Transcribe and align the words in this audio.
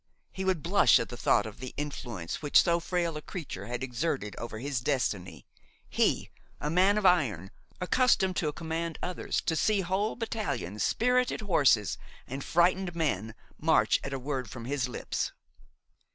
He 0.31 0.43
would 0.43 0.63
blush 0.63 0.99
at 0.99 1.09
the 1.09 1.15
thought 1.15 1.45
of 1.45 1.59
the 1.59 1.75
influence 1.77 2.41
which 2.41 2.63
so 2.63 2.79
frail 2.79 3.17
a 3.17 3.21
creature 3.21 3.67
had 3.67 3.83
exerted 3.83 4.35
over 4.37 4.57
his 4.57 4.79
destiny–he, 4.79 6.29
a 6.59 6.69
man 6.71 6.97
of 6.97 7.05
iron, 7.05 7.51
accustomed 7.79 8.35
to 8.37 8.51
command 8.51 8.97
others, 9.03 9.41
to 9.41 9.55
see 9.55 9.81
whole 9.81 10.15
battalions, 10.15 10.81
spirited 10.81 11.41
horses 11.41 11.99
and 12.25 12.43
frightened 12.43 12.95
men 12.95 13.35
march 13.59 13.99
at 14.03 14.11
a 14.11 14.17
word 14.17 14.49
from 14.49 14.65
his 14.65 14.89
lips. 14.89 15.33